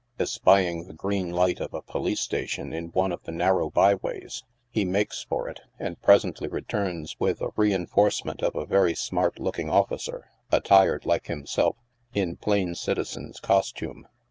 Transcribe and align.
Esyping 0.19 0.87
the 0.87 0.95
green 0.95 1.29
light 1.29 1.59
of 1.59 1.75
a 1.75 1.81
police 1.83 2.21
station 2.21 2.73
in 2.73 2.87
one 2.87 3.11
of 3.11 3.21
the 3.21 3.31
narrow 3.31 3.69
by 3.69 3.93
ways, 3.93 4.43
he 4.71 4.83
makes 4.83 5.21
for 5.21 5.47
it, 5.47 5.59
and 5.77 6.01
presently 6.01 6.47
returns 6.47 7.15
with 7.19 7.39
a 7.39 7.51
reinforcement 7.55 8.41
of 8.41 8.55
a 8.55 8.65
very 8.65 8.95
smart 8.95 9.37
looking 9.39 9.69
officer, 9.69 10.31
attired, 10.51 11.05
like 11.05 11.27
himself, 11.27 11.75
in 12.15 12.35
plain 12.35 12.73
citizen's 12.73 13.39
costume. 13.39 14.07